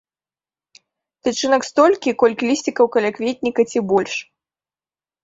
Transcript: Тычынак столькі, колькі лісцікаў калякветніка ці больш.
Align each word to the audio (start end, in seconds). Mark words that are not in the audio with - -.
Тычынак 1.27 1.67
столькі, 1.69 2.09
колькі 2.23 2.49
лісцікаў 2.53 2.85
калякветніка 2.97 3.61
ці 3.75 3.79
больш. 3.93 4.13